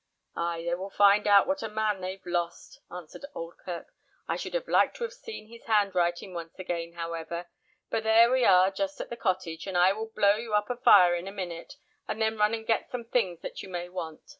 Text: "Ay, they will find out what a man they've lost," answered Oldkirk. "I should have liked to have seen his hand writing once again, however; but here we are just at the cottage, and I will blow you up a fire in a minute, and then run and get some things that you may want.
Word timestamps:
"Ay, 0.35 0.63
they 0.65 0.73
will 0.73 0.89
find 0.89 1.27
out 1.27 1.45
what 1.45 1.61
a 1.61 1.69
man 1.69 2.01
they've 2.01 2.25
lost," 2.25 2.79
answered 2.89 3.23
Oldkirk. 3.35 3.93
"I 4.27 4.35
should 4.35 4.55
have 4.55 4.67
liked 4.67 4.95
to 4.95 5.03
have 5.03 5.13
seen 5.13 5.45
his 5.47 5.65
hand 5.65 5.93
writing 5.93 6.33
once 6.33 6.57
again, 6.57 6.93
however; 6.93 7.51
but 7.91 8.01
here 8.03 8.31
we 8.31 8.43
are 8.43 8.71
just 8.71 8.99
at 8.99 9.11
the 9.11 9.15
cottage, 9.15 9.67
and 9.67 9.77
I 9.77 9.93
will 9.93 10.07
blow 10.07 10.37
you 10.37 10.55
up 10.55 10.71
a 10.71 10.75
fire 10.77 11.13
in 11.13 11.27
a 11.27 11.31
minute, 11.31 11.75
and 12.07 12.19
then 12.19 12.39
run 12.39 12.55
and 12.55 12.65
get 12.65 12.89
some 12.89 13.05
things 13.05 13.41
that 13.41 13.61
you 13.61 13.69
may 13.69 13.89
want. 13.89 14.21